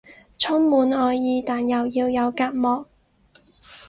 [0.39, 2.87] 充滿愛意但又要有隔膜